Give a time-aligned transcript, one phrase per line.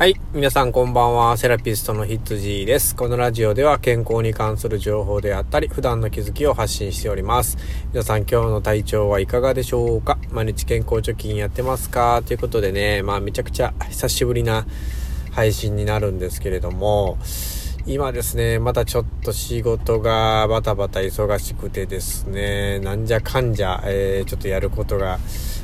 [0.00, 0.18] はい。
[0.32, 1.36] 皆さんこんばんは。
[1.36, 2.96] セラピストのヒッツジーです。
[2.96, 7.58] このラジオでは健康に関する情報であったり、普段の気づきを発信しております。
[7.92, 10.16] 皆さん今日の体調はいかがでしょうか？
[10.30, 12.22] 毎日健康貯金やってますか？
[12.24, 14.64] ということでね、まあめちゃくちゃ久しぶりな
[15.32, 17.18] 配信になるんですけれども、
[17.84, 25.18] 今ですね、またちょっと仕事がバタバタ忙しくてですね、なんじゃかんじゃ、えー、ちょっとやることが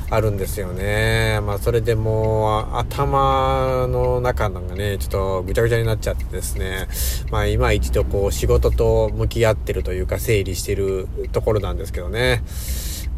[0.09, 1.41] あるんですよね。
[1.41, 6.87] まあ、それでもう、頭の中のがね、ちょっとぐちゃぐちゃになっちゃってですね、
[7.29, 12.41] まあ、今一度こう、仕事と向き合ってるというか、整理してるところなんですけどね。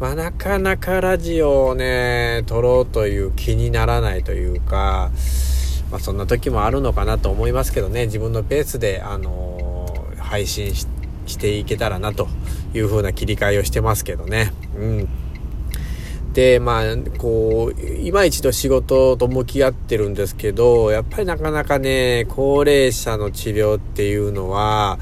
[0.00, 5.12] まあ、なかなかラジオをね、撮ろうという気にならないというか、
[5.92, 10.86] まあ、そんな時もあるのかなと思いますけどね、自分のペースで、あのー、配信し
[11.38, 12.26] ていけたらなと
[12.74, 14.52] いう風な切り替えをしてますけどね。
[14.76, 15.08] うん。
[16.32, 24.98] で、まあ、こう、今一度仕事と向き合ってるんですけど、やっぱりなかなかね、高齢者の治療っていうのは、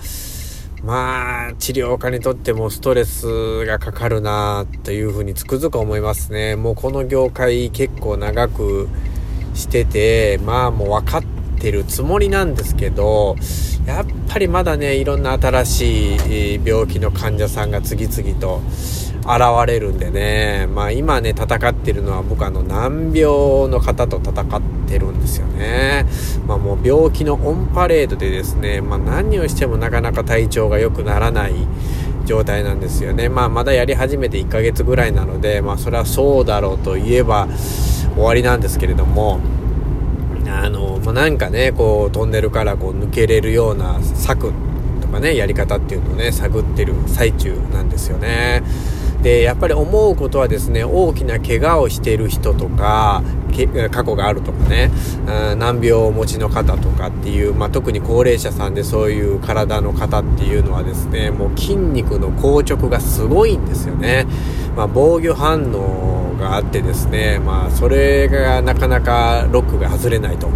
[0.82, 6.56] まあ、治療家にとってもストレスがかかるなというふうにつくづく思いますね。
[6.56, 8.88] もうこの業界結構長く
[9.54, 11.24] してて、まあもう分かっ
[11.60, 13.36] てるつもりなんですけど、
[13.86, 16.14] やっぱりまだね、いろんな新し
[16.56, 18.62] い病気の患者さんが次々と
[19.20, 26.06] 現れるんでね、まあ今ね、戦ってるのは僕あの難病の方と戦ってるんですよね。
[26.46, 31.54] まあもう病気のオンパレードでですね、まあ何をしてもなかなか体調が良くならない
[32.24, 33.28] 状態なんですよね。
[33.28, 37.48] まあまだやり始めて1ヶ月ぐらいなので、まあそれはそうだろうと言えば
[38.14, 39.40] 終わりなんですけれども、
[40.48, 44.52] あの、まあ、なんかね、こうトンネルからこう抜けれるような策
[45.00, 48.62] とかね、やり方っていうのをね、探ってる最中なんですよね。
[49.22, 53.22] でやっぱり思うことはですね大きな怪我をしている人とか
[53.90, 54.90] 過去があるとかね、
[55.26, 64.26] うん、難病をお持ちの方とかっていう、まあ、特に高齢者さんでそういう体の方っていうのはですねもう筋肉の硬直がすごいんですよね、
[64.76, 70.48] まあ、防御反応があってですね、まあ、それがなかなかロックが外れないと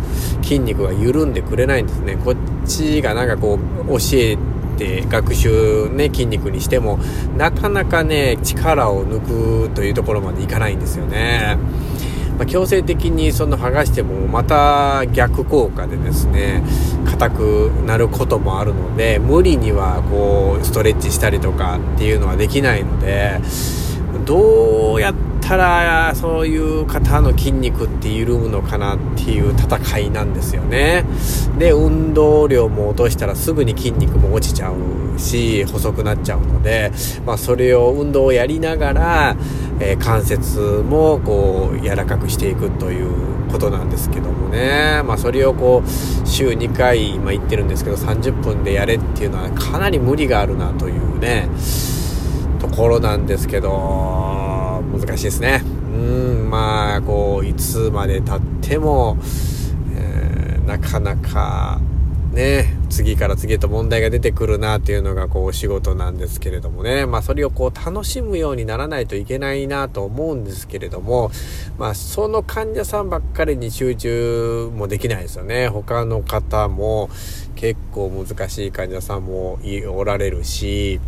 [0.43, 2.17] 筋肉が緩んでくれないんですね。
[2.17, 2.37] こっ
[2.67, 4.39] ちがなんかこう教え
[4.83, 6.99] て学習ね、筋肉にしても、
[7.37, 11.57] なかなかね、力を抜くというところまでいかないんですよね。
[12.39, 16.65] まあ、強制的にその剥がしてもまた逆効果でですね
[17.05, 23.39] 硬くなることもあるので無理にはこうストレッチしたりとかっていうのはできないので
[24.25, 31.05] どうやってたらそういう方の筋肉って緩むのかなっていう戦いなんですよね。
[31.59, 36.91] で運動量も落としたらすぐに筋肉も落ちちゃうし細くなっちゃうので、
[37.27, 39.37] まあ、それを運動をやりながら、
[39.79, 43.11] えー、関節もこう柔らかくしていくという
[43.53, 51.51] ことなんですけどもね、まあ、それをこう週2回、まあ、言ってるんですけど30分でやれっていうのはかなり無理があるなというね
[52.59, 54.32] ところなんですけど。
[54.93, 55.63] 難しいですね。
[55.65, 59.17] うん、まあ、こう、いつまで経っても、
[59.95, 61.81] えー、なかなか、
[62.33, 71.31] ね、次から次へと問題が出てくるなっていうのがこうお仕事なんですけれどもね、まあそれをこう楽しむようにならないといけないなと思うんですけれども、
[71.79, 75.69] まあその患者さんばっかりに集中もできないですよね。
[75.69, 77.11] 他の方も
[77.55, 79.59] 結構難しい患者さんも
[79.91, 81.01] おられるし、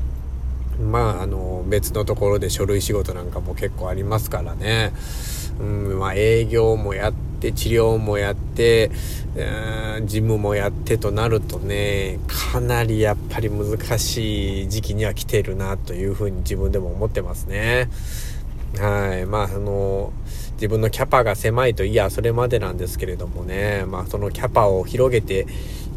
[0.81, 4.93] まあ、あの、別のところで書類仕事なんかも結構ありますからね。
[5.61, 8.91] うん、まあ、営業もやって、治療もやって、
[9.37, 17.89] うん、事務もやってとなるとね、かなりやっぱり難しい時期には来てるなというふうに自分でも思ってますね。
[18.79, 19.27] はい。
[19.27, 20.13] まあ、あの、
[20.65, 25.47] 自分のキャパが狭いといや、それまでなんですけれどもね、まあ、そのキャパを広げて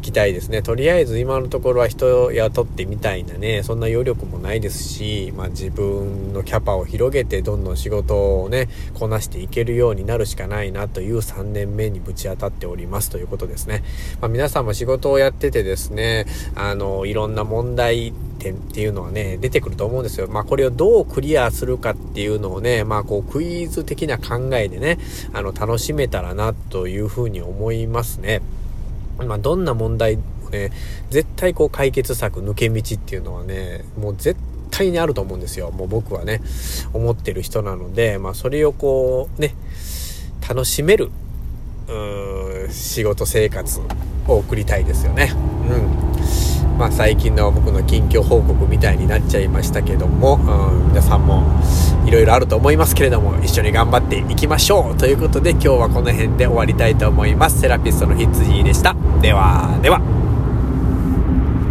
[0.02, 0.60] きたいですね。
[0.60, 13.84] とりあえず今のところは人を雇ってみたいなね、そんな余力もないですし、まあ自分のキャパを広げてどんどん仕事をね、こなしていけるようになるしかないなという3年目にぶち当たっておりますということですね。
[14.20, 20.28] まあ皆さんも仕事をやっててですね、あの、いろんな問題点っていうのはね、出てくると思うんですよ。
[20.28, 24.98] まあこれをどうクリアするかっていうのをね、まあこうクイズ的な考えでね、
[25.32, 28.40] あの楽しめたらなというふうに思いますね。
[29.18, 30.70] まあ、どんな問題もね、
[31.10, 34.38] 絶対こう解決策、抜け道っていうのはね、もう絶
[34.70, 35.70] 対にあると思うんですよ。
[35.70, 36.40] もう僕はね、
[36.92, 39.54] 思ってる人なので、まあそれをこう、ね、
[40.48, 41.10] 楽しめる、
[41.88, 43.80] う仕事生活
[44.26, 45.32] を送りたいですよね。
[45.70, 46.07] うん。
[46.78, 51.42] まあ、最近の僕の近況報告みたいになっちゃいましたけども、うん、皆さんも
[52.06, 57.60] いろいろあると思いますけれども、一緒に頑張っていきましょうということで今日はこの辺で終わりたいと思います。
[57.60, 58.94] セラピストのひつじでした。
[59.20, 60.27] では、では。